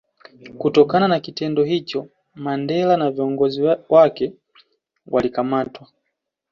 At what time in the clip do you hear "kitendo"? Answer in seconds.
1.19-1.63